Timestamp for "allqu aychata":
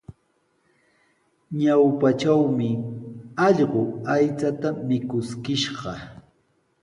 3.45-4.69